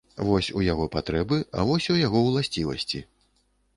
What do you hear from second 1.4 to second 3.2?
а вось у яго ўласцівасці.